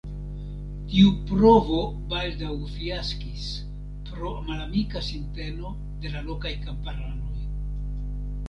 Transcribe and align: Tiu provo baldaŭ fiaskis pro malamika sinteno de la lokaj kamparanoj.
Tiu 0.91 1.09
provo 1.31 1.81
baldaŭ 2.13 2.55
fiaskis 2.71 3.45
pro 4.09 4.33
malamika 4.49 5.05
sinteno 5.11 5.75
de 6.07 6.15
la 6.15 6.25
lokaj 6.31 6.55
kamparanoj. 6.67 7.47